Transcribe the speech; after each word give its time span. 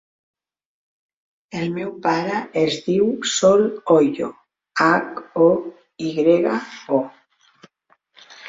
El 1.59 1.67
meu 1.75 1.91
pare 2.05 2.39
es 2.63 2.77
diu 2.87 3.11
Sol 3.33 3.67
Hoyo: 3.97 4.31
hac, 4.85 5.23
o, 5.49 5.53
i 6.09 6.15
grega, 6.19 6.57
o. 7.01 7.05